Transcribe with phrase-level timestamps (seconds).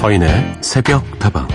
[0.00, 1.46] 서인의 새벽 다방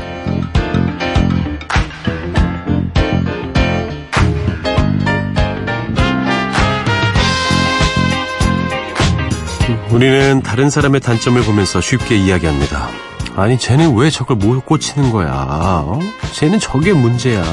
[9.89, 12.87] 우리는 다른 사람의 단점을 보면서 쉽게 이야기합니다.
[13.35, 15.31] 아니, 쟤는 왜 저걸 못 꽂히는 거야?
[15.33, 15.99] 어?
[16.33, 17.43] 쟤는 저게 문제야.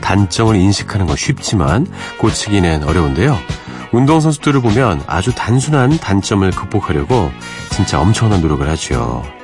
[0.00, 3.36] 단점을 인식하는 건 쉽지만 고치기는 어려운데요.
[3.92, 7.30] 운동선수들을 보면 아주 단순한 단점을 극복하려고
[7.70, 9.37] 진짜 엄청난 노력을 하죠.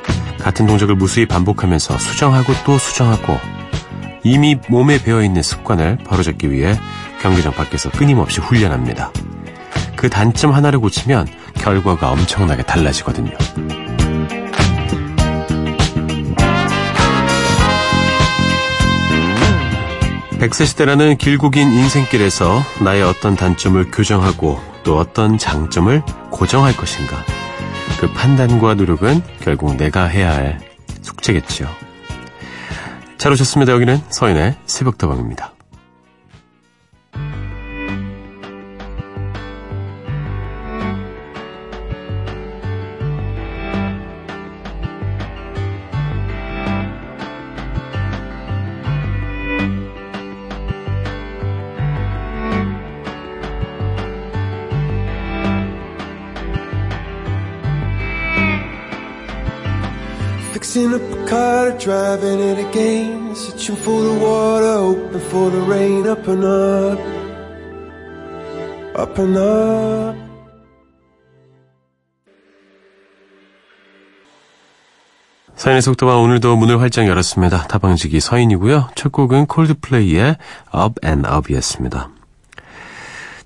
[0.44, 3.40] 같은 동작을 무수히 반복하면서 수정하고 또 수정하고
[4.22, 6.78] 이미 몸에 배어있는 습관을 바로잡기 위해
[7.22, 9.10] 경기장 밖에서 끊임없이 훈련합니다.
[9.96, 13.32] 그 단점 하나를 고치면 결과가 엄청나게 달라지거든요.
[20.32, 27.33] 100세 시대라는 길고 긴 인생길에서 나의 어떤 단점을 교정하고 또 어떤 장점을 고정할 것인가.
[28.04, 30.60] 그 판단과 노력은 결국 내가 해야 할
[31.00, 31.66] 숙제겠지요.
[33.16, 33.72] 잘 오셨습니다.
[33.72, 35.53] 여기는 서인의 새벽다방입니다.
[65.34, 66.06] For the rain.
[66.06, 67.00] Up and up,
[68.96, 70.24] up and up.
[75.56, 77.66] 서인의 속도와 오늘도 문을 활짝 열었습니다.
[77.68, 78.90] 타방지기 서인이고요.
[78.94, 80.36] 첫 곡은 콜드플레이의
[80.74, 82.10] Up and Up이었습니다.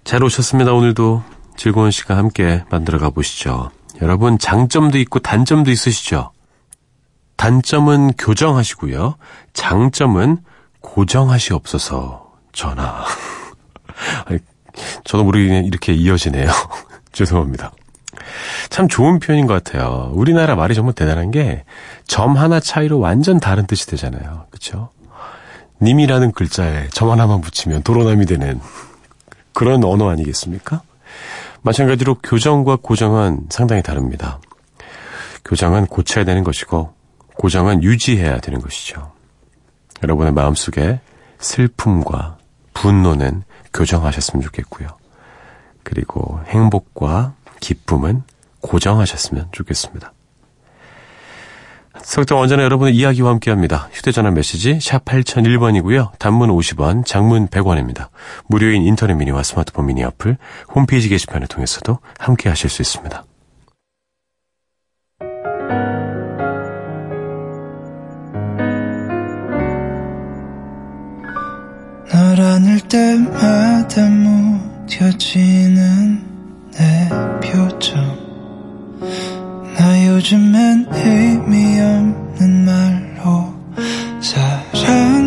[0.04, 0.72] 잘 오셨습니다.
[0.72, 1.22] 오늘도
[1.56, 3.70] 즐거운 시간 함께 만들어 가보시죠.
[4.02, 6.32] 여러분 장점도 있고 단점도 있으시죠?
[7.36, 9.16] 단점은 교정하시고요.
[9.52, 10.38] 장점은
[10.92, 13.04] 고정하시옵소서 전화.
[15.04, 16.50] 저도 모르게 이렇게 이어지네요.
[17.12, 17.72] 죄송합니다.
[18.70, 20.10] 참 좋은 표현인 것 같아요.
[20.14, 21.64] 우리나라 말이 정말 대단한 게
[22.08, 24.46] 점 하나 차이로 완전 다른 뜻이 되잖아요.
[24.50, 24.88] 그렇죠?
[25.80, 28.60] 님이라는 글자에 점 하나만 붙이면 도로남이 되는
[29.52, 30.82] 그런 언어 아니겠습니까?
[31.62, 34.40] 마찬가지로 교정과 고정은 상당히 다릅니다.
[35.44, 36.94] 교정은 고쳐야 되는 것이고
[37.36, 39.12] 고정은 유지해야 되는 것이죠.
[40.02, 41.00] 여러분의 마음속에
[41.38, 42.38] 슬픔과
[42.74, 43.42] 분노는
[43.72, 44.88] 교정하셨으면 좋겠고요.
[45.82, 48.22] 그리고 행복과 기쁨은
[48.60, 50.12] 고정하셨으면 좋겠습니다.
[52.02, 53.88] 석동 언제나 여러분의 이야기와 함께합니다.
[53.92, 56.18] 휴대전화 메시지 샵 8001번이고요.
[56.18, 58.08] 단문 50원, 장문 100원입니다.
[58.46, 60.36] 무료인 인터넷 미니와 스마트폰 미니 어플,
[60.74, 63.24] 홈페이지 게시판을 통해서도 함께하실 수 있습니다.
[72.88, 74.08] 때마다
[74.86, 76.22] 무뎌지는
[76.72, 77.08] 내
[77.40, 78.16] 표정.
[79.76, 83.54] 나 요즘엔 의미 없는 말로
[84.20, 85.17] 사랑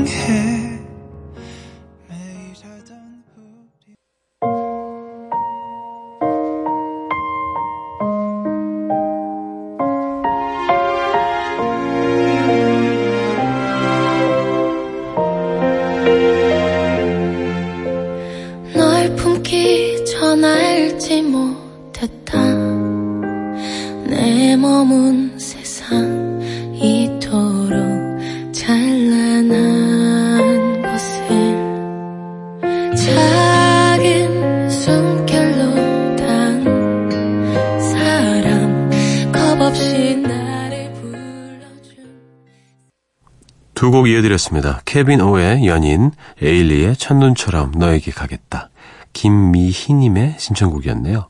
[44.11, 44.81] 이어드렸습니다.
[44.85, 46.11] 케빈 오의 연인,
[46.41, 48.69] 에일리의 첫눈처럼 너에게 가겠다.
[49.13, 51.27] 김미희님의 신청곡이었네요.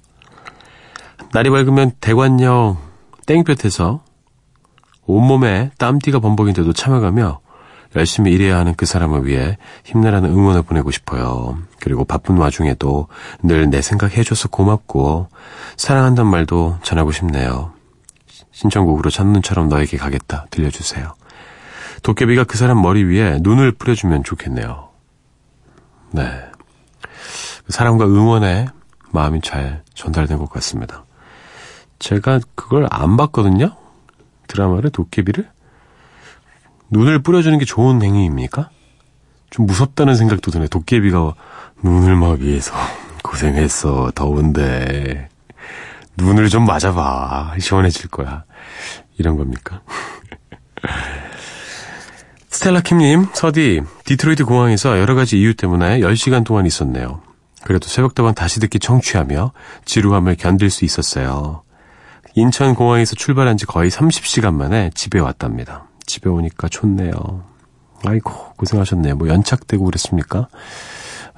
[1.33, 2.77] 날이 밝으면 대관령
[3.25, 4.03] 땡볕에서
[5.05, 7.39] 온몸에 땀띠가 범벅인데도 참아가며
[7.95, 11.57] 열심히 일해야 하는 그 사람을 위해 힘내라는 응원을 보내고 싶어요.
[11.79, 13.07] 그리고 바쁜 와중에도
[13.43, 15.27] 늘 내 생각해줘서 고맙고
[15.77, 17.73] 사랑한단 말도 전하고 싶네요.
[18.51, 21.13] 신청곡으로 첫눈처럼 너에게 가겠다 들려주세요.
[22.01, 24.89] 도깨비가 그 사람 머리 위에 눈을 뿌려주면 좋겠네요.
[26.11, 26.43] 네.
[27.69, 28.67] 사랑과 응원의
[29.11, 31.05] 마음이 잘 전달된 것 같습니다.
[31.99, 33.75] 제가 그걸 안 봤거든요?
[34.47, 35.49] 드라마를, 도깨비를?
[36.89, 38.69] 눈을 뿌려주는 게 좋은 행위입니까?
[39.49, 40.67] 좀 무섭다는 생각도 드네.
[40.67, 41.33] 도깨비가
[41.83, 42.73] 눈을 막 위해서
[43.23, 44.11] 고생했어.
[44.15, 45.29] 더운데.
[46.17, 47.55] 눈을 좀 맞아봐.
[47.59, 48.43] 시원해질 거야.
[49.17, 49.81] 이런 겁니까?
[52.61, 57.19] 스텔라 킴님, 서디, 디트로이트 공항에서 여러 가지 이유 때문에 10시간 동안 있었네요.
[57.63, 59.51] 그래도 새벽다방 다시 듣기 청취하며
[59.85, 61.63] 지루함을 견딜 수 있었어요.
[62.35, 65.87] 인천 공항에서 출발한 지 거의 30시간 만에 집에 왔답니다.
[66.05, 67.43] 집에 오니까 좋네요.
[68.05, 69.15] 아이고, 고생하셨네요.
[69.15, 70.47] 뭐 연착되고 그랬습니까?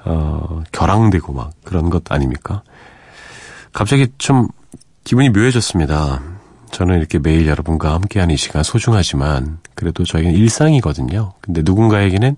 [0.04, 2.62] 어, 결항되고 막 그런 것 아닙니까?
[3.72, 4.48] 갑자기 좀
[5.04, 6.33] 기분이 묘해졌습니다.
[6.74, 11.34] 저는 이렇게 매일 여러분과 함께하는 이 시간 소중하지만 그래도 저희는 일상이거든요.
[11.40, 12.36] 근데 누군가에게는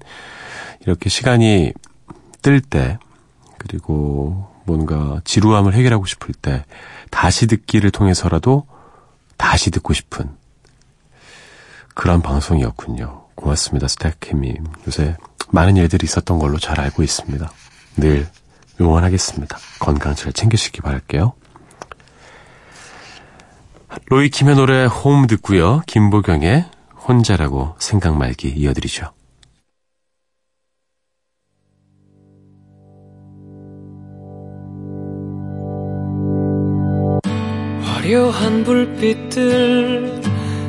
[0.82, 1.72] 이렇게 시간이
[2.42, 2.98] 뜰 때
[3.56, 6.66] 그리고 뭔가 지루함을 해결하고 싶을 때
[7.10, 8.66] 다시 듣기를 통해서라도
[9.38, 10.28] 다시 듣고 싶은
[11.94, 13.28] 그런 방송이었군요.
[13.36, 14.64] 고맙습니다, 스태크님.
[14.86, 15.16] 요새
[15.50, 17.50] 많은 일들이 있었던 걸로 잘 알고 있습니다.
[17.96, 18.28] 늘
[18.78, 19.56] 응원하겠습니다.
[19.80, 21.32] 건강 잘 챙기시기 바랄게요.
[24.04, 25.82] 로이 킴의 노래 홈 듣고요.
[25.86, 26.66] 김보경의
[27.08, 29.10] 혼자라고 생각 말기 이어드리죠.
[37.82, 40.22] 화려한 불빛들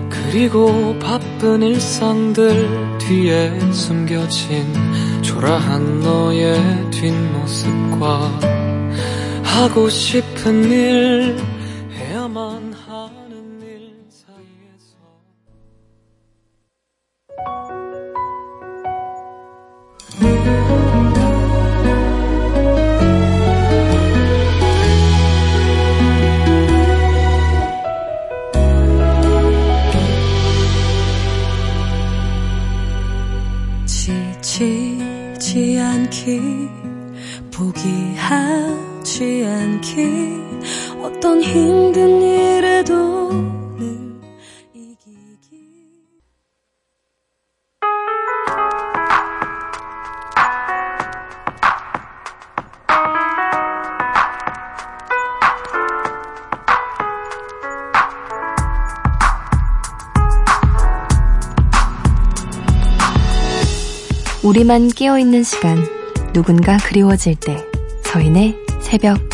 [0.10, 4.74] 그리고 바쁜 일상들 뒤에 숨겨진
[5.22, 8.40] 초라한 너의 뒷모습과
[9.44, 11.57] 하고 싶은 일
[36.28, 36.70] 않기
[37.54, 40.36] 포기하지 않기.
[41.02, 43.32] 어떤 힘든 일에도
[43.78, 44.20] 늘
[44.74, 45.08] 이기기.
[64.44, 65.97] 우리만 깨어있는 시간,
[66.38, 67.66] 누군가 그리워질 때,
[68.04, 69.27] 서인의 새벽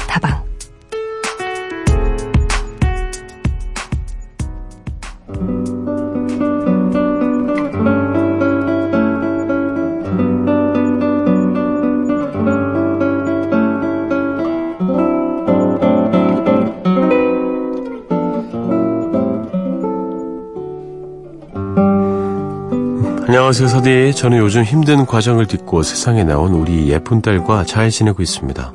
[23.53, 28.73] 23세에 저는 요즘 힘든 과정을 딛고 세상에 나온 우리 예쁜 딸과 잘 지내고 있습니다.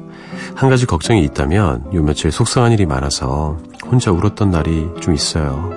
[0.55, 5.73] 한 가지 걱정이 있다면 요 며칠 속상한 일이 많아서 혼자 울었던 날이 좀 있어요.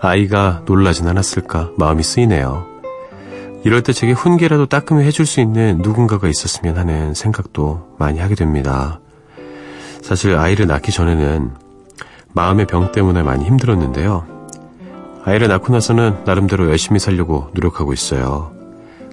[0.00, 2.66] 아이가 놀라진 않았을까 마음이 쓰이네요.
[3.64, 9.00] 이럴 때 제게 훈계라도 따끔히 해줄 수 있는 누군가가 있었으면 하는 생각도 많이 하게 됩니다.
[10.00, 11.50] 사실 아이를 낳기 전에는
[12.32, 14.35] 마음의 병 때문에 많이 힘들었는데요.
[15.26, 18.52] 아이를 낳고 나서는 나름대로 열심히 살려고 노력하고 있어요.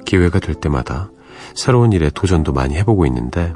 [0.06, 1.10] 기회가 될 때마다
[1.56, 3.54] 새로운 일에 도전도 많이 해보고 있는데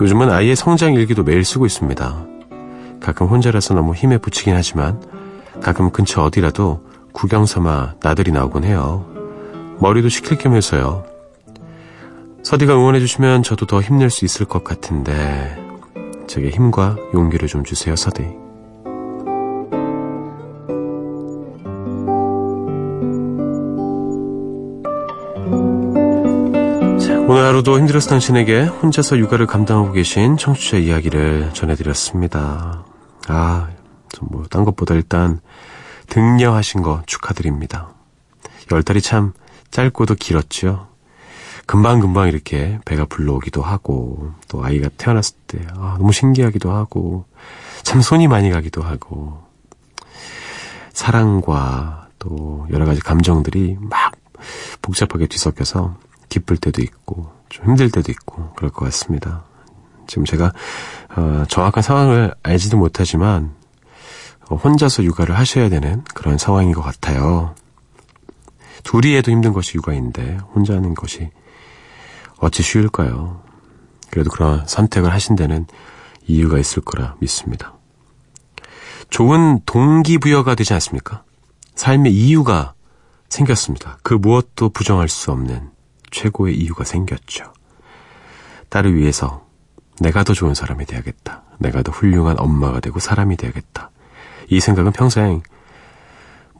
[0.00, 2.26] 요즘은 아이의 성장 일기도 매일 쓰고 있습니다.
[3.00, 5.02] 가끔 혼자라서 너무 힘에 부치긴 하지만
[5.60, 9.04] 가끔 근처 어디라도 구경 삼아 나들이 나오곤 해요.
[9.80, 11.04] 머리도 식힐 겸 해서요.
[12.44, 15.58] 서디가 응원해주시면 저도 더 힘낼 수 있을 것 같은데
[16.28, 18.47] 제게 힘과 용기를 좀 주세요, 서디.
[27.30, 32.86] 오늘 하루도 힘들어서 당신에게 혼자서 육아를 감당하고 계신 청취자 이야기를 전해드렸습니다.
[33.26, 33.68] 아,
[34.22, 35.42] 뭐, 딴 것보다 일단
[36.06, 37.90] 등려하신 거 축하드립니다.
[38.72, 39.34] 열 달이 참
[39.70, 40.88] 짧고도 길었죠.
[41.66, 47.26] 금방금방 이렇게 배가 불러오기도 하고, 또 아이가 태어났을 때, 아, 너무 신기하기도 하고,
[47.82, 49.42] 참 손이 많이 가기도 하고,
[50.94, 54.12] 사랑과 또 여러 가지 감정들이 막
[54.80, 59.44] 복잡하게 뒤섞여서 기쁠 때도 있고, 좀 힘들 때도 있고, 그럴 것 같습니다.
[60.06, 60.52] 지금 제가,
[61.16, 63.54] 어, 정확한 상황을 알지도 못하지만,
[64.48, 67.54] 어, 혼자서 육아를 하셔야 되는 그런 상황인 것 같아요.
[68.84, 71.30] 둘이 해도 힘든 것이 육아인데, 혼자 하는 것이
[72.38, 73.42] 어찌 쉬울까요?
[74.10, 75.66] 그래도 그런 선택을 하신 데는
[76.26, 77.74] 이유가 있을 거라 믿습니다.
[79.10, 81.24] 좋은 동기부여가 되지 않습니까?
[81.74, 82.74] 삶의 이유가
[83.28, 83.98] 생겼습니다.
[84.02, 85.70] 그 무엇도 부정할 수 없는
[86.10, 87.52] 최고의 이유가 생겼죠.
[88.68, 89.46] 딸을 위해서
[90.00, 91.42] 내가 더 좋은 사람이 되야겠다.
[91.58, 93.90] 내가 더 훌륭한 엄마가 되고 사람이 되야겠다.
[94.48, 95.42] 이 생각은 평생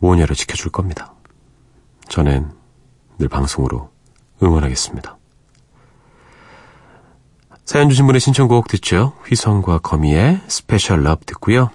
[0.00, 1.14] 모녀를 지켜줄 겁니다.
[2.08, 2.50] 저는
[3.18, 3.90] 늘 방송으로
[4.42, 5.16] 응원하겠습니다.
[7.64, 9.12] 사연 주신 분의 신청곡 듣죠?
[9.26, 11.70] 휘성과 거미의 Special Love 듣고요.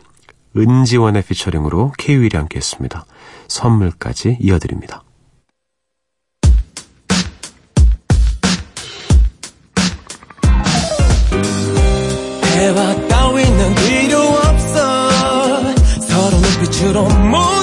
[0.58, 3.06] 은지원의 피처링으로 케이윌이 함께 했습니다.
[3.48, 5.04] 선물까지 이어드립니다.
[12.64, 15.10] 대화 따위는 필요 없어.
[16.00, 17.63] 서로 눈빛으로 모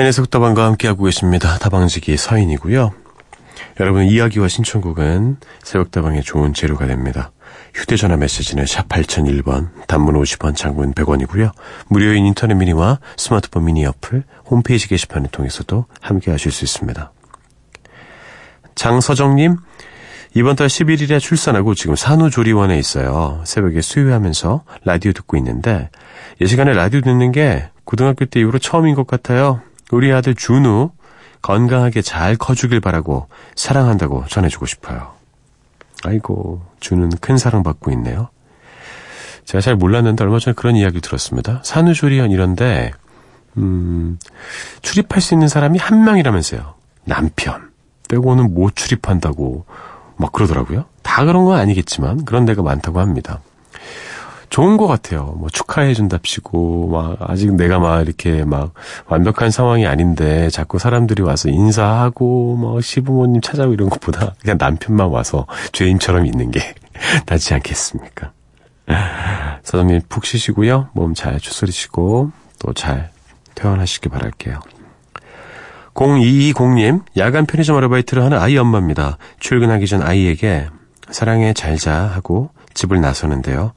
[0.00, 1.58] 서인의 속다방과 함께하고 계십니다.
[1.58, 2.92] 다방지기 서인이고요.
[3.80, 7.32] 여러분 이야기와 신청곡은 새벽다방의 좋은 재료가 됩니다.
[7.74, 11.52] 휴대전화 메시지는 샵 8001번, 단문 50원, 장문 100원이고요.
[11.88, 17.12] 무료인 인터넷 미니와 스마트폰 미니 어플, 홈페이지 게시판을 통해서도 함께 하실 수 있습니다.
[18.74, 19.56] 장서정님,
[20.34, 23.42] 이번 달 11일에 출산하고 지금 산후조리원에 있어요.
[23.44, 25.90] 새벽에 수유하면서 라디오 듣고 있는데
[26.40, 29.60] 이 시간에 라디오 듣는 게 고등학교 때 이후로 처음인 것 같아요.
[29.92, 30.90] 우리 아들 준우
[31.42, 35.12] 건강하게 잘 커주길 바라고 사랑한다고 전해주고 싶어요.
[36.04, 38.28] 아이고 준우는 큰 사랑받고 있네요.
[39.44, 41.60] 제가 잘 몰랐는데 얼마 전에 그런 이야기 들었습니다.
[41.64, 42.92] 산후조리원 이런데
[43.56, 44.18] 음,
[44.82, 46.74] 출입할 수 있는 사람이 한 명이라면서요.
[47.04, 47.70] 남편
[48.08, 49.64] 빼고는 못 출입한다고
[50.16, 50.84] 막 그러더라고요.
[51.02, 53.40] 다 그런 건 아니겠지만 그런 데가 많다고 합니다.
[54.50, 55.34] 좋은 것 같아요.
[55.38, 58.72] 뭐 축하해준답시고 막 아직 내가 막 이렇게 막
[59.06, 65.46] 완벽한 상황이 아닌데 자꾸 사람들이 와서 인사하고 뭐 시부모님 찾아오고 이런 것보다 그냥 남편만 와서
[65.72, 66.60] 죄인처럼 있는 게
[67.26, 68.32] 낫지 않겠습니까?
[69.62, 70.88] 사장님 푹 쉬시고요.
[70.94, 73.10] 몸 잘 추스리시고 또 잘
[73.54, 74.58] 퇴원하시기 바랄게요.
[75.94, 79.18] 0220님, 야간 편의점 아르바이트를 하는 아이 엄마입니다.
[79.38, 80.68] 출근하기 전 아이에게
[81.10, 83.72] 사랑해 잘 자 하고 집을 나서는데요.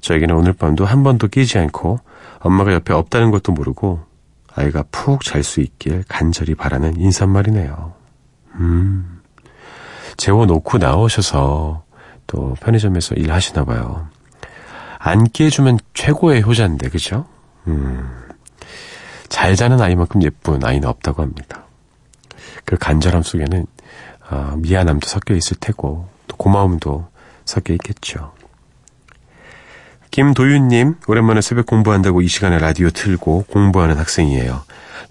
[0.00, 2.00] 저에게는 오늘 밤도 한 번도 끼지 않고
[2.40, 4.00] 엄마가 옆에 없다는 것도 모르고
[4.54, 7.94] 아이가 푹 잘 수 있길 간절히 바라는 인사말이네요.
[8.54, 9.20] 음,
[10.16, 11.84] 재워놓고 나오셔서
[12.26, 14.08] 또 편의점에서 일하시나 봐요.
[14.98, 17.26] 안 깨주면 최고의 효자인데, 그죠?
[17.66, 18.08] 음,
[19.28, 21.64] 잘 자는 아이만큼 예쁜 아이는 없다고 합니다.
[22.64, 23.66] 그 간절함 속에는
[24.28, 27.06] 아, 미안함도 섞여 있을 테고 또 고마움도
[27.44, 28.32] 섞여 있겠죠.
[30.16, 34.62] 김도윤님, 오랜만에 새벽 공부한다고 이 시간에 라디오 틀고 공부하는 학생이에요.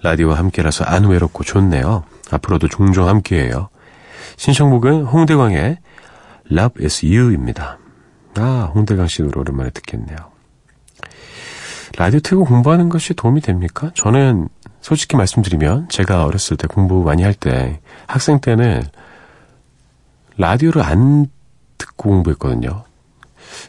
[0.02, 2.06] 라디오와 함께라서 안 외롭고 좋네요.
[2.32, 3.70] 앞으로도 종종 함께해요.
[4.38, 5.78] 신청곡은 홍대광의
[6.52, 7.78] Love is You입니다.
[8.38, 10.18] 아, 홍대광 씨 노래 오랜만에 듣겠네요.
[12.00, 13.92] 라디오 틀고 공부하는 것이 도움이 됩니까?
[13.94, 14.50] 저는
[14.82, 18.82] 솔직히 말씀드리면 제가 어렸을 때 공부 많이 할 때 학생 때는
[20.38, 21.28] 라디오를 안
[21.78, 22.86] 듣고 공부했거든요.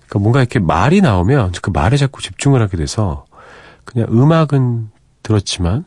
[0.07, 3.25] 그러니까 뭔가 이렇게 말이 나오면 그 말에 자꾸 집중을 하게 돼서
[3.85, 4.91] 그냥 음악은
[5.23, 5.85] 들었지만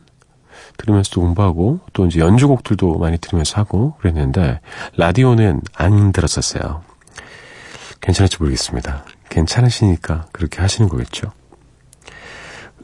[0.76, 4.60] 들으면서도 공부하고 또 이제 연주곡들도 많이 들으면서 하고 그랬는데
[4.96, 6.82] 라디오는 안 들었었어요.
[8.00, 9.04] 괜찮을지 모르겠습니다.
[9.28, 11.32] 괜찮으시니까 그렇게 하시는 거겠죠.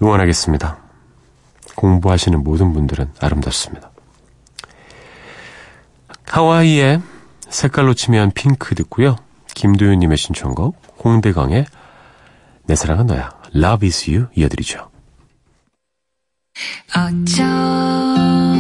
[0.02, 0.78] 응원하겠습니다.
[1.75, 3.90] 공부하시는 모든 분들은 아름답습니다.
[6.26, 7.00] 하와이의
[7.49, 9.16] 색깔로 치면 핑크 듣고요.
[9.54, 11.66] 김도윤님의 신청곡 홍대광의
[12.64, 14.90] 내 사랑은 너야 Love is you 이어드리죠.
[16.94, 18.55] 어쩜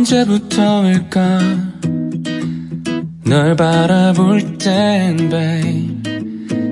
[0.00, 1.40] 언제부터일까?
[3.24, 6.00] 널 바라볼 땐 babe.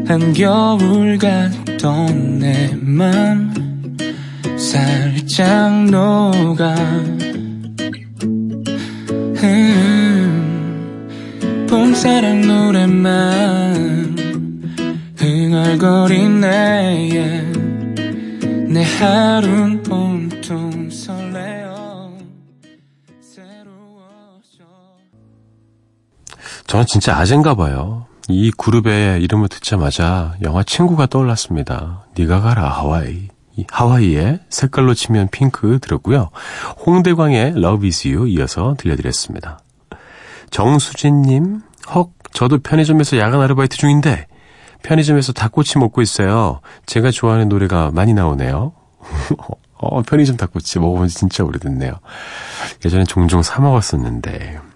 [0.06, 3.52] 한겨울 같던 내 맘.
[4.56, 6.74] 살짝 녹아.
[9.42, 10.46] 음,
[11.68, 14.16] 봄사랑 노래만
[15.18, 16.48] 흥얼거리네.
[18.68, 20.77] 내 하루는 온통
[26.78, 28.06] 저는 진짜 아재인가 봐요.
[28.28, 32.04] 이 그룹의 이름을 듣자마자 영화 친구가 떠올랐습니다.
[32.16, 33.30] 니가 가라 하와이.
[33.56, 36.30] 이 하와이의 색깔로 치면 핑크 들었고요.
[36.86, 39.58] 홍대광의 Love is You 이어서 들려드렸습니다.
[40.50, 41.62] 정수진님,
[41.96, 44.28] 헉, 저도 편의점에서 야간 아르바이트 중인데
[44.84, 46.60] 편의점에서 닭꼬치 먹고 있어요.
[46.86, 48.72] 제가 좋아하는 노래가 많이 나오네요.
[49.78, 51.94] 어, 편의점 닭꼬치 먹어본 지 진짜 오래됐네요.
[52.84, 54.67] 예전에 종종 사 먹었었는데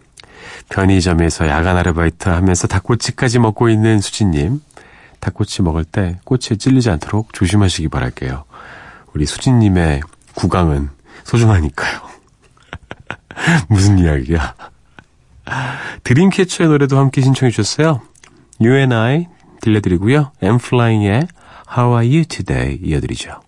[0.73, 4.63] 편의점에서 야간 아르바이트 하면서 닭꼬치까지 먹고 있는 수진님.
[5.21, 8.45] 닭꼬치 먹을 때 꼬치에 찔리지 않도록 조심하시기 바랄게요.
[9.13, 10.01] 우리 수진님의
[10.35, 10.89] 구강은
[11.25, 12.01] 소중하니까요.
[13.69, 14.55] 무슨 이야기야.
[16.05, 18.01] 드림캐쳐의 노래도 함께 신청해 주셨어요.
[18.59, 19.27] You and I
[19.61, 20.33] 들려드리고요.
[20.41, 21.29] 엠플라잉의
[21.77, 23.42] How are you today 이어드리죠.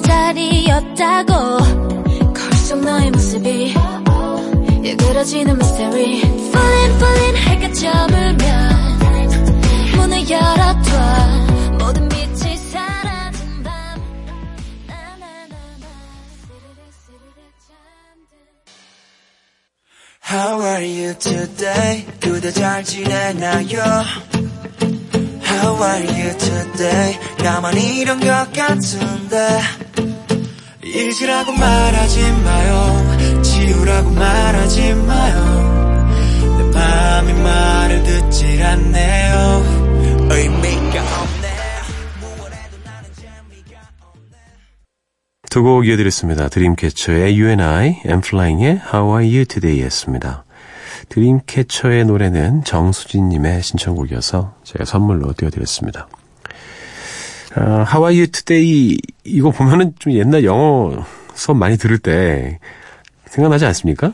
[0.00, 1.32] 다시 또 제자리였다고
[2.32, 3.74] 거울 속 너의 모습이
[4.82, 8.98] 일그러지는 mystery Falling falling 해가 저물면
[9.96, 11.40] 문을 열어둬
[20.22, 22.06] How are you today?
[22.20, 23.82] 그대 잘 지내나요?
[25.60, 27.18] How are you today?
[27.44, 29.60] 나만 이런 것 같은데
[30.82, 36.00] 잊으라고 말하지 마요 지우라고 말하지 마요
[36.58, 39.62] 내 맘이 말을 듣질 않네요
[40.30, 41.48] 의미가 없네
[42.20, 43.80] 무얼해도 나는 재미가
[45.50, 46.48] 두곡 이어드렸습니다.
[46.48, 50.44] 드림캐쳐의 You and I, 엠플라잉의 How are you today 였습니다.
[51.10, 56.08] 드림캐쳐의 노래는 정수진님의 신청곡이어서 제가 선물로 띄워드렸습니다.
[57.56, 62.58] 아, How are you today 이거 보면은 좀 옛날 영어 수업 많이 들을 때
[63.26, 64.12] 생각나지 않습니까?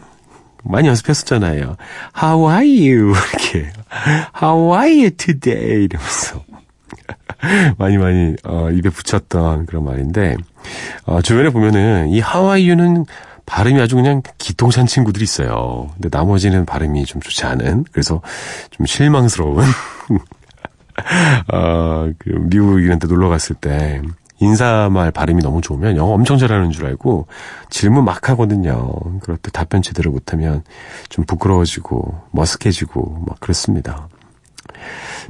[0.64, 1.76] 많이 연습했었잖아요.
[2.20, 3.12] How are you?
[3.32, 3.70] 이렇게.
[4.42, 5.85] How are you today?
[5.85, 6.44] 이러면서.
[7.76, 10.37] 많이 많이 어, 입에 붙였던 그런 말인데
[11.04, 13.04] 어, 주변에 보면은 이 하와이유는
[13.46, 15.88] 발음이 아주 그냥 기똥찬 친구들이 있어요.
[15.94, 18.20] 근데 나머지는 발음이 좀 좋지 않은 그래서
[18.70, 19.64] 좀 실망스러운
[21.52, 24.02] 어, 그 미국 이런 데 놀러 갔을 때
[24.38, 27.26] 인사말 발음이 너무 좋으면 영어 엄청 잘하는 줄 알고
[27.70, 28.92] 질문 막 하거든요.
[29.22, 30.62] 그럴 때 답변 제대로 못하면
[31.09, 34.09] 좀 부끄러워지고 머쓱해지고 막 그렇습니다.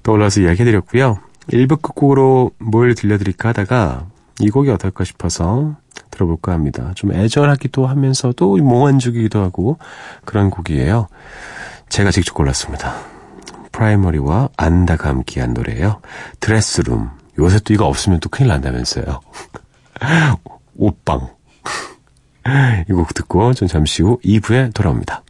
[0.02, 1.18] 떠올라서 이야기해드렸고요.
[1.50, 4.06] 1부 끝곡으로 뭘 들려드릴까 하다가
[4.40, 5.76] 이 곡이 어떨까 싶어서
[6.10, 6.92] 들어볼까 합니다.
[6.94, 9.78] 좀 애절하기도 하면서도 몽환적이기도 하고
[10.24, 11.08] 그런 곡이에요.
[11.88, 12.94] 제가 직접 골랐습니다.
[13.72, 16.00] 프라이머리와 안다가 함께한 노래예요.
[16.40, 17.10] 드레스룸.
[17.38, 19.20] 요새 또 이거 없으면 또 큰일 난다면서요.
[20.76, 21.28] 옷방.
[22.88, 25.22] 이 곡 듣고 전 잠시 후 2부에 돌아옵니다.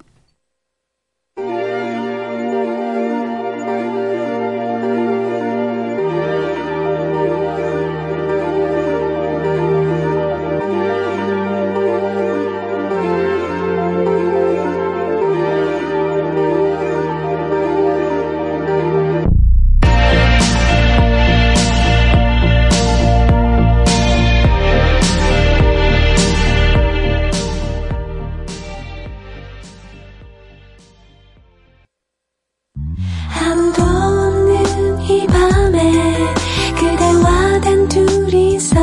[35.67, 36.35] 밤에
[36.79, 38.79] 그대와 단 둘이서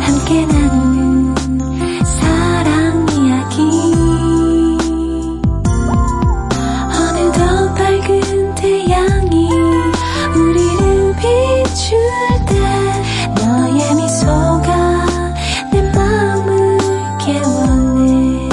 [0.00, 1.34] 함께 나누는
[2.04, 3.60] 사랑 이야기.
[6.88, 9.50] 어느덧 밝은 태양이
[10.34, 11.98] 우리를 비출
[12.48, 12.54] 때
[13.44, 15.06] 너의 미소가
[15.70, 16.78] 내 마음을
[17.20, 18.48] 깨워내.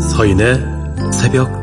[0.00, 0.58] 서인의
[1.12, 1.59] 새벽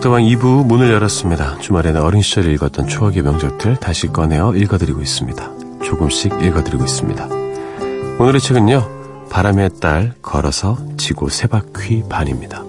[0.00, 1.58] 다방 서인의 속도방 2부 문을 열었습니다.
[1.58, 5.50] 주말에는 어린 시절에 읽었던 추억의 명작들 다시 꺼내어 읽어드리고 있습니다.
[5.84, 7.28] 조금씩 읽어드리고 있습니다.
[8.18, 9.28] 오늘의 책은요.
[9.30, 12.64] 바람의 딸 걸어서 지구 세 바퀴 반입니다.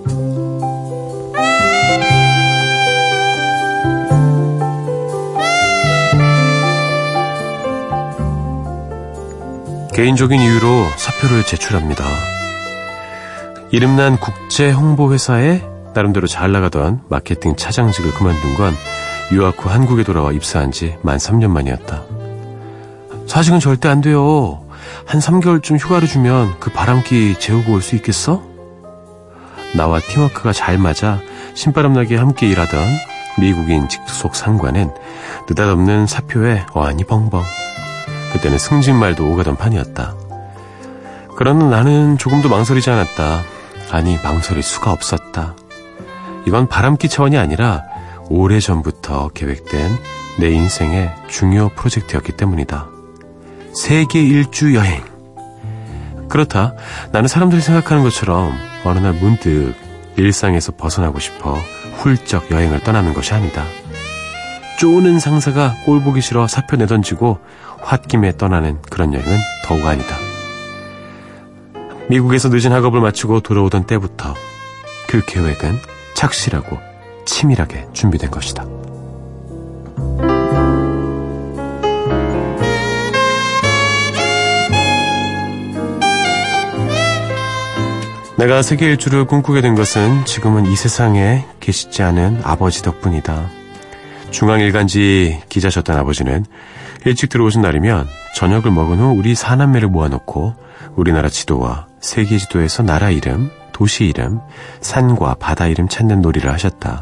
[9.93, 12.05] 개인적인 이유로 사표를 제출합니다.
[13.71, 18.73] 이름난 국제 홍보회사에 나름대로 잘 나가던 마케팅 차장직을 그만둔 건
[19.31, 22.03] 유학 후 한국에 돌아와 입사한 지 만 3년 만이었다.
[23.27, 24.61] 사직은 절대 안 돼요.
[25.05, 28.41] 한 3개월쯤 휴가를 주면 그 바람기 재우고 올 수 있겠어?
[29.75, 31.19] 나와 팀워크가 잘 맞아
[31.53, 32.79] 신바람나게 함께 일하던
[33.39, 34.91] 미국인 직속 상관은
[35.47, 37.43] 느닷없는 사표에 어안이 벙벙.
[38.33, 40.15] 그때는 승진말도 오가던 판이었다.
[41.35, 43.41] 그러나 나는 조금도 망설이지 않았다.
[43.91, 45.55] 아니, 망설일 수가 없었다.
[46.49, 47.83] 이건 바람기 차원이 아니라
[48.27, 49.95] 오래전부터 계획된
[50.39, 52.87] 내 인생의 중요 프로젝트였기 때문이다.
[53.75, 55.03] 세계 일주 여행.
[56.27, 56.73] 그렇다.
[57.11, 58.51] 나는 사람들이 생각하는 것처럼
[58.83, 59.75] 어느 날 문득
[60.15, 61.53] 일상에서 벗어나고 싶어
[61.97, 63.63] 훌쩍 여행을 떠나는 것이 아니다.
[64.79, 67.37] 쪼는 상사가 꼴 보기 싫어 사표 내던지고
[67.83, 70.15] 홧김에 떠나는 그런 여행은 더욱 아니다.
[72.09, 74.33] 미국에서 늦은 학업을 마치고 돌아오던 때부터
[75.07, 76.77] 그 계획은 착실하고
[77.25, 78.65] 치밀하게 준비된 것이다.
[88.37, 93.49] 내가 세계 일주를 꿈꾸게 된 것은 지금은 이 세상에 계시지 않은 아버지 덕분이다.
[94.31, 96.45] 중앙일간지 기자셨던 아버지는
[97.05, 100.53] 일찍 들어오신 날이면 저녁을 먹은 후 우리 사남매를 모아놓고
[100.95, 104.41] 우리나라 지도와 세계 지도에서 나라 이름, 도시 이름,
[104.81, 107.01] 산과 바다 이름 찾는 놀이를 하셨다.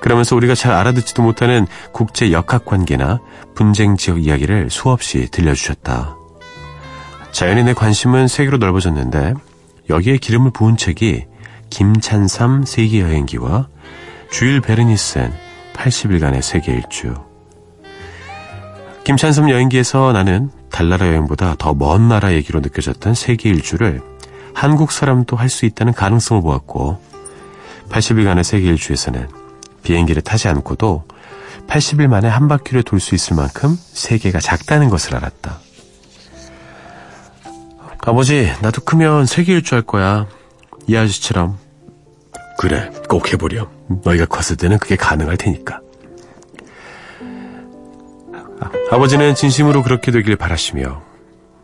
[0.00, 3.20] 그러면서 우리가 잘 알아듣지도 못하는 국제 역학 관계나
[3.54, 6.16] 분쟁 지역 이야기를 수없이 들려주셨다.
[7.32, 9.34] 자연인의 관심은 세계로 넓어졌는데
[9.90, 11.26] 여기에 기름을 부은 책이
[11.68, 13.68] 김찬삼 세계여행기와
[14.30, 15.30] 주일 베르니슨
[15.74, 17.14] 80일간의 세계 일주.
[19.04, 24.09] 김찬삼 여행기에서 나는 달나라 여행보다 더 먼 나라 얘기로 느껴졌던 세계 일주를
[24.54, 27.00] 한국 사람도 할 수 있다는 가능성을 보았고
[27.88, 29.28] 80일간의 세계 일주에서는
[29.82, 31.04] 비행기를 타지 않고도
[31.66, 35.58] 80일 만에 한 바퀴를 돌 수 있을 만큼 세계가 작다는 것을 알았다.
[38.02, 40.26] 아버지, 나도 크면 세계 일주 할 거야.
[40.86, 41.58] 이 아저씨처럼.
[42.58, 43.68] 그래, 꼭 해보렴.
[44.04, 45.80] 너희가 컸을 때는 그게 가능할 테니까.
[48.90, 51.02] 아, 버지는 진심으로 그렇게 되길 바라시며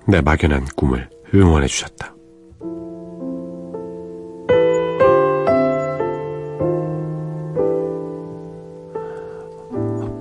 [0.07, 2.15] 내 막연한 꿈을 응원해 주셨다.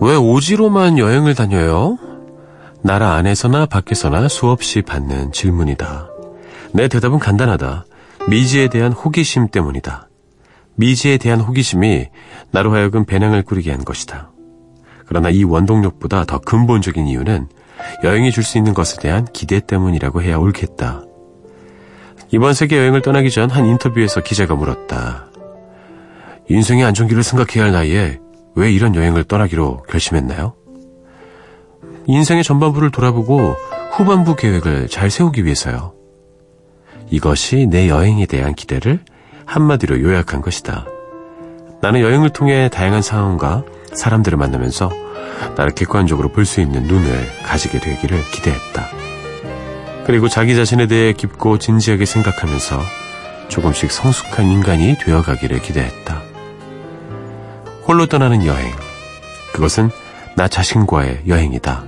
[0.06, 1.98] 왜 오지로만 여행을 다녀요?
[2.84, 6.10] 나라 안에서나 밖에서나 수없이 받는 질문이다.
[6.74, 7.86] 내 대답은 간단하다.
[8.30, 10.08] 미지에 대한 호기심 때문이다.
[10.76, 12.06] 미지에 대한 호기심이
[12.52, 14.30] 나로 하여금 배낭을 꾸리게 한 것이다.
[15.08, 17.48] 그러나 이 원동력보다 더 근본적인 이유는
[18.04, 21.02] 여행이 줄 수 있는 것에 대한 기대 때문이라고 해야 옳겠다.
[22.32, 25.26] 이번 세계 여행을 떠나기 전 한 인터뷰에서 기자가 물었다.
[26.48, 28.20] 인생의 안정기를 생각해야 할 나이에
[28.56, 30.54] 왜 이런 여행을 떠나기로 결심했나요?
[32.08, 33.56] 인생의 전반부를 돌아보고
[33.94, 35.94] 후반부 계획을 잘 세우기 위해서요.
[37.10, 39.00] 이것이 내 여행에 대한 기대를
[39.46, 40.86] 한마디로 요약한 것이다.
[41.82, 43.64] 나는 여행을 통해 다양한 상황과
[43.94, 44.92] 사람들을 만나면서
[45.56, 48.86] 나를 객관적으로 볼 수 있는 눈을 가지게 되기를 기대했다.
[50.06, 52.80] 그리고 자기 자신에 대해 깊고 진지하게 생각하면서
[53.50, 56.22] 조금씩 성숙한 인간이 되어가기를 기대했다.
[57.88, 58.72] 홀로 떠나는 여행.
[59.54, 59.90] 그것은
[60.36, 61.84] 나 자신과의 여행이다.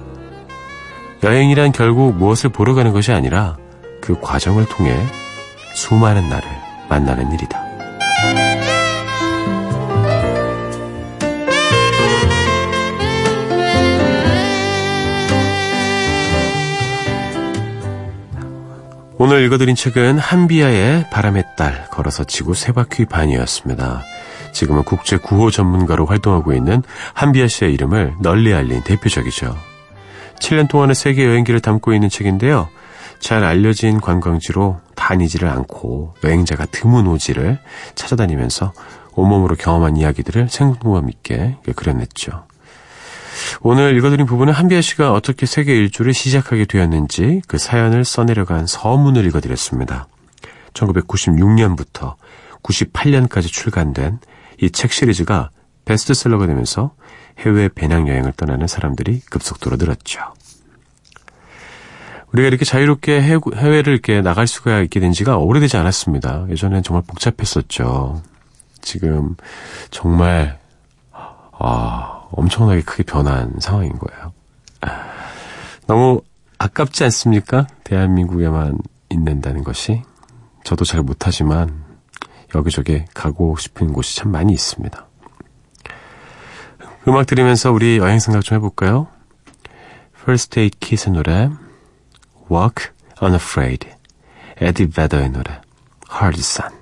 [1.24, 3.58] 여행이란 결국 무엇을 보러 가는 것이 아니라
[4.00, 4.96] 그 과정을 통해
[5.74, 6.48] 수많은 나를
[6.88, 7.66] 만나는 일이다.
[19.20, 24.04] 오늘 읽어드린 책은 한비아의 바람의 딸 걸어서 지구 세 바퀴 반이었습니다.
[24.54, 26.84] 지금은 국제 구호 전문가로 활동하고 있는
[27.14, 29.56] 한비아 씨의 이름을 널리 알린 대표적이죠.
[30.40, 32.70] 7년 동안의 세계 여행기를 담고 있는 책인데요.
[33.20, 37.60] 잘 알려진 관광지로 다니지를 않고 여행자가 드문 오지를
[37.96, 38.74] 찾아다니면서
[39.14, 42.46] 온몸으로 경험한 이야기들을 생동감 있게 그려냈죠.
[43.62, 50.08] 오늘 읽어드린 부분은 한비아 씨가 어떻게 세계 일주를 시작하게 되었는지 그 사연을 써내려간 서문을 읽어드렸습니다.
[50.74, 52.16] 1996년부터
[52.64, 54.20] 98년까지 출간된
[54.62, 55.50] 이 책 시리즈가
[55.86, 56.92] 베스트셀러가 되면서
[57.40, 60.20] 해외 배낭여행을 떠나는 사람들이 급속도로 늘었죠.
[62.34, 66.48] 우리가 이렇게 자유롭게 해외를 이렇게 나갈 수가 있게 된 지가 오래되지 않았습니다.
[66.50, 68.22] 예전엔 정말 복잡했었죠.
[68.82, 69.36] 지금
[69.92, 70.60] 정말
[71.12, 74.34] 아, 엄청나게 크게 변한 상황인 거예요.
[75.88, 76.22] 너무
[76.58, 77.68] 아깝지 않습니까?
[77.86, 78.78] 대한민국에만
[79.10, 80.04] 있는다는 것이.
[80.64, 81.86] 저도 잘 못하지만
[82.56, 85.06] 여기저기 가고 싶은 곳이 참 많이 있습니다.
[87.08, 89.08] 음악 들으면서 우리 여행 생각 좀 해볼까요?
[90.22, 91.50] First Aid Kiss의 노래
[92.52, 93.88] Walk Unafraid
[94.60, 95.62] 에디 베더의 노래
[96.12, 96.77] Hard Sun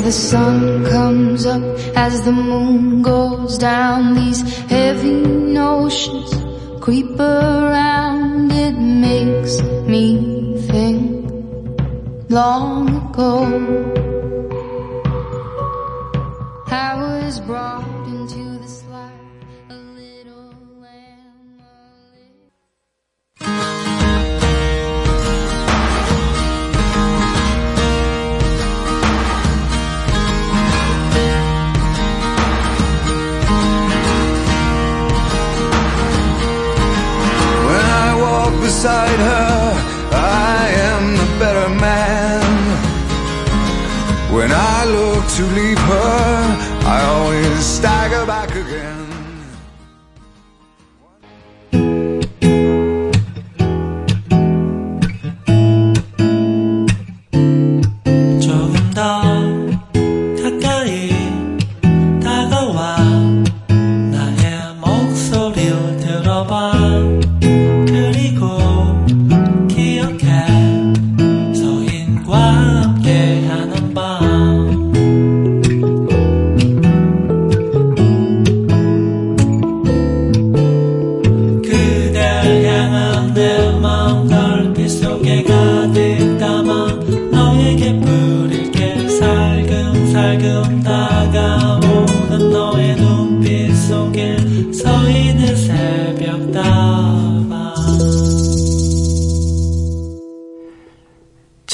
[0.00, 1.62] As the sun comes up,
[1.94, 6.30] as the moon goes down, these heavy notions
[6.80, 8.50] creep around.
[8.50, 11.30] It makes me think
[12.30, 13.44] long ago
[16.68, 17.99] I was brought
[38.80, 39.74] beside her,
[40.10, 42.40] I am the better man.
[44.32, 48.99] When I look to leave her, I always stagger back again.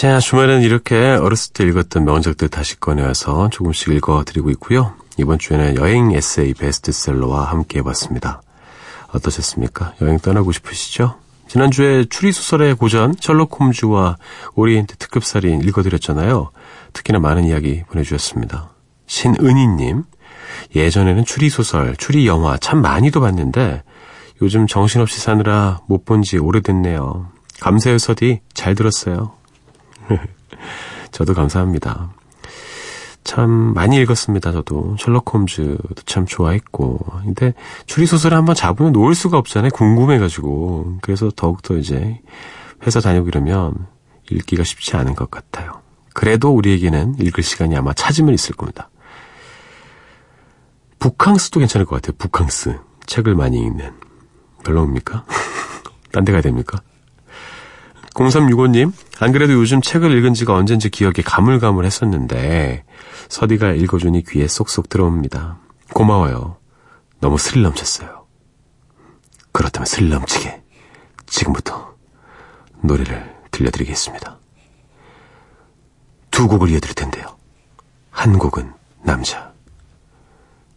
[0.07, 4.95] 자, 주말에는 이렇게 어렸을 때 읽었던 명작들 다시 꺼내와서 조금씩 읽어드리고 있고요.
[5.19, 8.41] 이번 주에는 여행 에세이 베스트셀러와 함께 해봤습니다.
[9.09, 9.95] 어떠셨습니까?
[10.01, 11.17] 여행 떠나고 싶으시죠?
[11.49, 14.17] 지난주에 추리소설의 고전 셜록 홈즈와
[14.55, 16.51] 오리엔트 특급살인 읽어드렸잖아요.
[16.93, 18.71] 특히나 많은 이야기 보내주셨습니다.
[19.09, 20.05] 신은희님,
[20.77, 23.83] 예전에는 추리소설, 추리영화 참 많이도 봤는데
[24.41, 27.27] 요즘 정신없이 사느라 못 본 지 오래됐네요.
[27.59, 28.41] 감사해요, 서디.
[28.55, 29.36] 잘 들었어요.
[31.11, 32.11] 저도 감사합니다.
[33.25, 34.53] 참 많이 읽었습니다.
[34.53, 37.55] 저도 셜록 홈즈도 참 좋아했고 근데
[37.87, 39.71] 추리소설을 한번 잡으면 놓을 수가 없잖아요.
[39.73, 42.21] 궁금해가지고 그래서 더욱더 이제
[42.87, 43.75] 회사 다니고 이러면
[44.31, 45.81] 읽기가 쉽지 않은 것 같아요.
[46.15, 48.91] 그래도 우리에게는 읽을 시간이 아마 찾으면 있을 겁니다.
[50.99, 52.17] 북캉스도 괜찮을 것 같아요.
[52.19, 53.93] 북캉스 책을 많이 읽는
[54.65, 55.25] 별로입니까?
[56.13, 56.81] 딴 데 가야 됩니까?
[58.17, 62.85] 0365님, 안 그래도 요즘 책을 읽은 지가 언젠지 기억에 가물가물 했었는데,
[63.29, 65.59] 서디가 읽어주니 귀에 쏙쏙 들어옵니다.
[65.93, 66.57] 고마워요.
[67.21, 68.27] 너무 스릴 넘쳤어요.
[69.53, 70.63] 그렇다면 스릴 넘치게,
[71.27, 71.95] 지금부터
[72.83, 74.39] 노래를 들려드리겠습니다.
[76.31, 77.37] 두 곡을 이어드릴 텐데요.
[78.11, 79.53] 한 곡은 남자,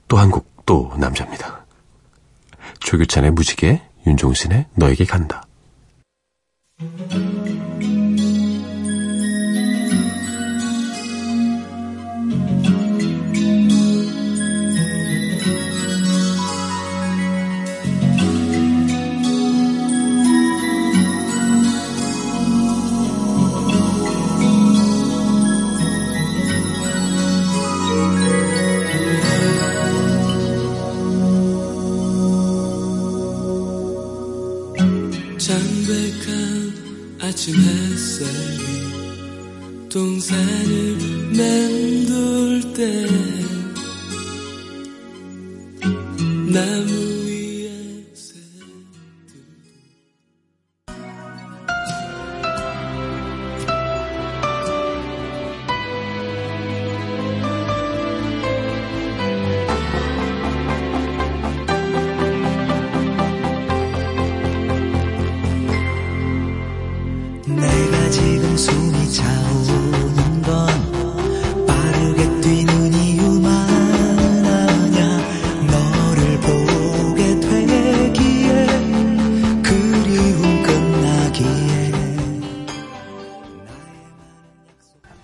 [0.08, 1.65] 또 한 곡 또 남자입니다.
[2.80, 5.41] 조규찬의 무지개, 윤종신의 너에게 간다.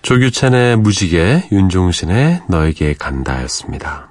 [0.06, 4.08] 조규찬의 무지개, 윤종신의 너에게 간다였습니다.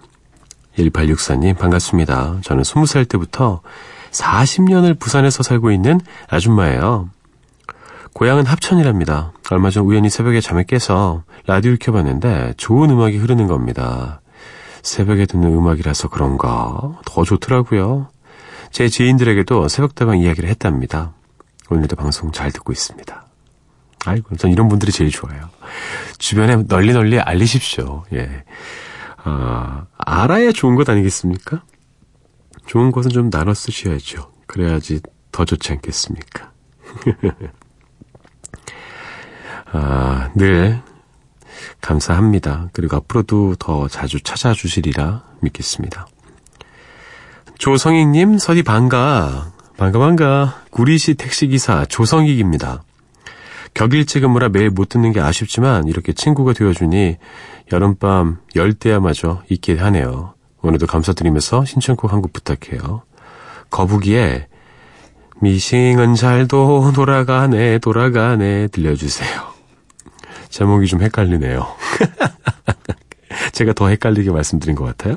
[0.78, 2.40] 1864님 반갑습니다.
[2.42, 3.62] 저는 20살 때부터
[4.12, 7.10] 40년을 부산에서 살고 있는 아줌마예요.
[8.12, 9.32] 고향은 합천이랍니다.
[9.52, 14.20] 얼마 전 우연히 새벽에 잠에 깨서 라디오를 켜봤는데 좋은 음악이 흐르는 겁니다.
[14.84, 18.10] 새벽에 듣는 음악이라서 그런가 더 좋더라고요.
[18.70, 21.14] 제 지인들에게도 새벽다방 이야기를 했답니다.
[21.70, 23.25] 오늘도 방송 잘 듣고 있습니다.
[24.06, 25.50] 아이고, 전 이런 분들이 제일 좋아요.
[26.18, 28.06] 주변에 널리 널리 알리십시오.
[28.14, 28.44] 예.
[29.24, 31.64] 아, 알아야 좋은 것 아니겠습니까?
[32.68, 34.32] 좋은 것은 좀 나눠 쓰셔야죠.
[34.48, 36.52] 그래야지 더 좋지 않겠습니까?
[39.72, 40.82] 아, 늘
[41.82, 42.70] 감사합니다.
[42.74, 46.08] 그리고 앞으로도 더 자주 찾아주시리라 믿겠습니다.
[47.58, 49.52] 조성익님, 서디 반가.
[49.78, 50.62] 반가, 반가.
[50.72, 52.84] 구리시 택시기사 조성익입니다.
[53.76, 57.18] 격일치 근무라 매일 못 듣는 게 아쉽지만 이렇게 친구가 되어주니
[57.72, 60.34] 여름밤 열대야마저 있게 하네요.
[60.62, 63.04] 오늘도 감사드리면서 신청곡 한 곡 부탁해요.
[63.70, 64.48] 거북이의
[65.42, 69.42] 미싱은 잘도 돌아가네 돌아가네 들려주세요.
[70.50, 71.68] 제목이 좀 헷갈리네요.
[73.52, 75.16] 제가 더 헷갈리게 말씀드린 것 같아요.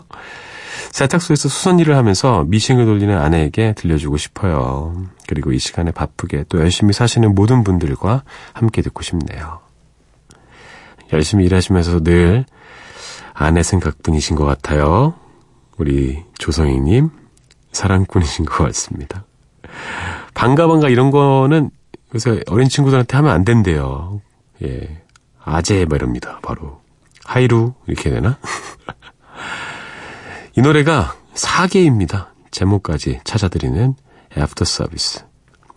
[0.90, 4.94] 세탁소에서 수선 일을 하면서 미싱을 돌리는 아내에게 들려주고 싶어요.
[5.26, 8.22] 그리고 이 시간에 바쁘게 또 열심히 사시는 모든 분들과
[8.52, 9.60] 함께 듣고 싶네요.
[11.12, 12.44] 열심히 일하시면서 늘
[13.32, 15.14] 아내 생각뿐이신 것 같아요.
[15.76, 17.10] 우리 조성희님,
[17.72, 19.24] 사랑꾼이신 것 같습니다.
[20.34, 21.70] 반가 반가 이런 거는
[22.14, 24.20] 요새 어린 친구들한테 하면 안 된대요.
[24.62, 25.02] 예.
[25.44, 26.40] 아재 뭐 이럽니다.
[26.42, 26.80] 바로.
[27.24, 28.38] 하이루 이렇게 되나?
[30.58, 32.34] 이 노래가 사계입니다.
[32.50, 33.94] 제목까지 찾아드리는
[34.36, 35.24] 애프터 서비스.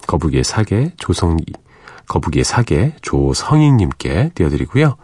[0.07, 1.43] 거북이의 사계 조성이
[2.07, 4.97] 거북이의 사계 조성익님께 띄워드리고요.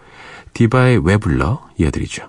[0.54, 2.28] 디바의 왜 불러 이어드리죠.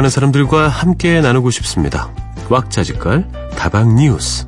[0.00, 2.10] 많은 사람들과 함께 나누고 싶습니다.
[2.48, 4.46] 왁자지껄 다방 뉴스.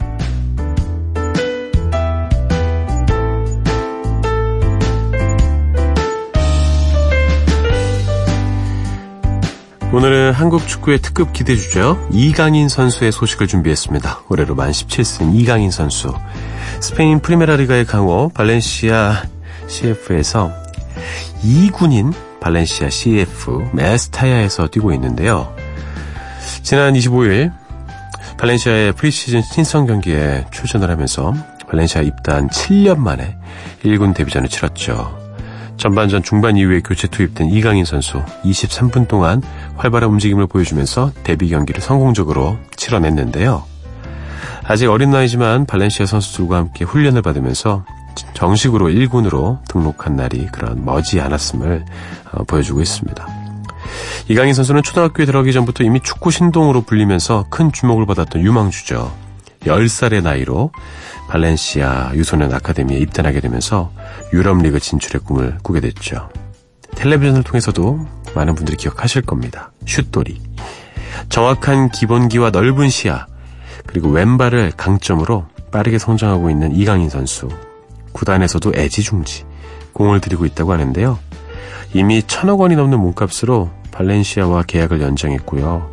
[9.93, 11.99] 오늘은 한국 축구의 특급 기대 주죠.
[12.13, 14.23] 이강인 선수의 소식을 준비했습니다.
[14.31, 16.15] 올해로 만 17승 이강인 선수.
[16.81, 19.25] 스페인 프리메라 리가의 강호 발렌시아
[19.67, 20.51] CF에서
[21.45, 25.55] 2군인 발렌시아 CF 메스타야에서 뛰고 있는데요.
[26.63, 27.53] 지난 25일
[28.37, 31.33] 발렌시아의 프리시즌 신성 경기에 출전을 하면서
[31.69, 33.37] 발렌시아 입단 7년 만에
[33.85, 35.19] 1군 데뷔전을 치렀죠.
[35.77, 39.43] 전반전 중반 이후에 교체 투입된 이강인 선수 23분 동안
[39.77, 43.65] 활발한 움직임을 보여주면서 데뷔 경기를 성공적으로 치러냈는데요.
[44.65, 47.85] 아직 어린 나이지만 발렌시아 선수들과 함께 훈련을 받으면서
[48.35, 51.85] 정식으로 1군으로 등록한 날이 그런 머지 않았음을
[52.33, 53.27] 어, 보여주고 있습니다.
[54.29, 59.13] 이강인 선수는 초등학교에 들어가기 전부터 이미 축구 신동으로 불리면서 큰 주목을 받았던 유망주죠.
[59.65, 60.73] 10살의 나이로
[61.29, 63.93] 발렌시아 유소년 아카데미에 입단하게 되면서
[64.33, 66.29] 유럽 리그 진출의 꿈을 꾸게 됐죠.
[66.97, 69.73] 텔레비전을 통해서도 많은 분들이 기억하실 겁니다.
[69.87, 70.41] 슛돌이.
[71.29, 73.27] 정확한 기본기와 넓은 시야,
[73.87, 77.49] 그리고 왼발을 강점으로 빠르게 성장하고 있는 이강인 선수.
[78.13, 79.45] 구단에서도 애지중지
[79.93, 81.19] 공을 들이고 있다고 하는데요.
[81.95, 85.91] 이미 천억 원이 넘는 몸값으로 발렌시아와 계약을 연장했고요.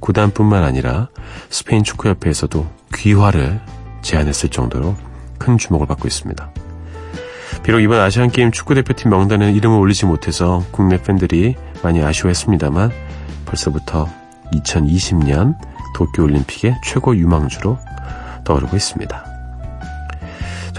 [0.00, 1.08] 구단뿐만 아니라
[1.48, 3.60] 스페인 축구협회에서도 귀화를
[4.02, 4.96] 제안했을 정도로
[5.38, 6.50] 큰 주목을 받고 있습니다.
[7.62, 12.90] 비록 이번 아시안게임 축구대표팀 명단에 이름을 올리지 못해서 국내 팬들이 많이 아쉬워했습니다만
[13.46, 14.08] 벌써부터
[14.52, 15.56] 2020년
[15.94, 17.78] 도쿄올림픽의 최고 유망주로
[18.44, 19.29] 떠오르고 있습니다.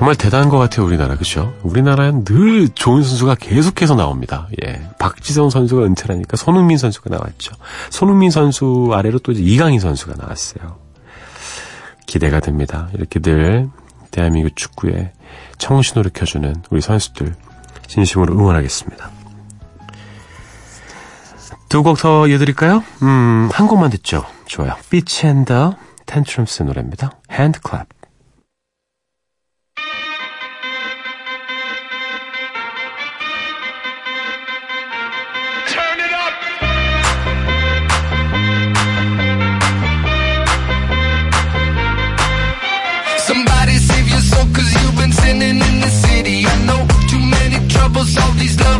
[0.02, 1.16] 정말 대단한 것 같아요, 우리나라.
[1.16, 1.54] 그죠?
[1.62, 4.48] 우리나라엔 늘 좋은 선수가 계속해서 나옵니다.
[4.66, 4.82] 예.
[4.98, 7.54] 박지성 선수가 은퇴하니까 손흥민 선수가 나왔죠.
[7.92, 10.80] 손흥민 선수 아래로 또 이제 이강인 선수가 나왔어요.
[12.08, 12.90] 기대가 됩니다.
[12.96, 13.70] 이렇게 늘
[14.10, 15.14] 대한민국 축구에
[15.60, 17.36] 청신호를 켜주는 우리 선수들
[17.86, 19.08] 진심으로 응원하겠습니다.
[21.70, 22.84] 두 곡 더 이어드릴까요?
[23.04, 24.26] 음, 한 곡만 듣죠.
[24.48, 24.74] 좋아요.
[25.24, 25.74] And the
[26.08, 27.12] Tantrums의 노래입니다.
[27.30, 28.01] Somebody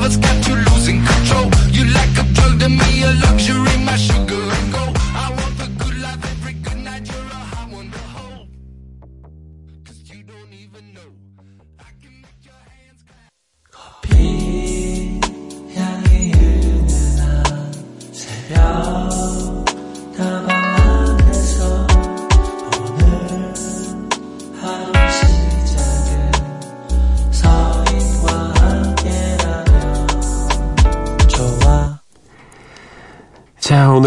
[0.02, 1.50] lovers got you losing control.
[1.72, 4.51] You like a drug to me, a luxury, my sugar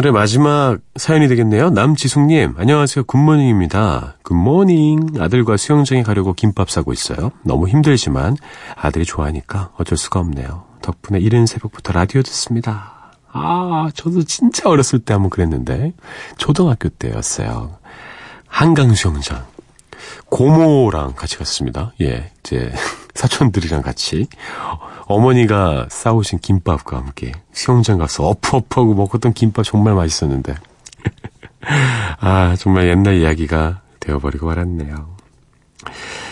[0.04, 1.70] 오늘의 마지막 사연이 되겠네요.
[1.70, 3.04] 남지숙님, 안녕하세요.
[3.04, 4.16] Good morning입니다.
[4.22, 5.14] Good morning.
[5.18, 7.30] 아들과 수영장에 가려고 김밥 싸고 있어요.
[7.42, 8.36] 너무 힘들지만
[8.76, 10.64] 아들이 좋아하니까 어쩔 수가 없네요.
[10.82, 13.12] 덕분에 이른 새벽부터 라디오 듣습니다.
[13.32, 15.94] 아, 저도 진짜 어렸을 때 한번 그랬는데,
[16.36, 17.78] 초등학교 때였어요.
[18.46, 19.42] 한강 수영장.
[20.26, 21.94] 고모랑 같이 갔습니다.
[22.02, 22.70] 예, 이제
[23.14, 24.26] 사촌들이랑 같이
[25.06, 30.54] 어머니가 싸우신 김밥과 함께 수영장 가서 어프어프하고 먹었던 김밥 정말 맛있었는데
[32.20, 35.16] 아 정말 옛날 이야기가 되어버리고 말았네요.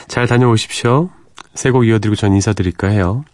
[0.08, 1.10] 잘 다녀오십시오.
[1.54, 3.24] 새곡 이어드리고 전 인사드릴까 해요.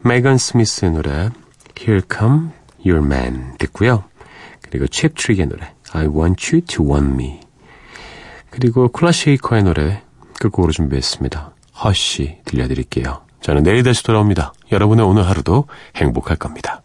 [0.00, 1.30] 메건 스미스의 노래
[1.78, 2.48] Here Come
[2.84, 4.04] Your Man 듣고요.
[4.62, 7.40] 그리고 칩 트릭의 노래 I Want You To Want Me
[8.50, 10.02] 그리고 클라시이커의 노래
[10.40, 11.52] 끝곡으로 준비했습니다.
[11.82, 13.22] 허쉬 들려드릴게요.
[13.40, 14.52] 저는 내일 다시 돌아옵니다.
[14.70, 15.66] 여러분의 오늘 하루도
[15.96, 16.82] 행복할 겁니다.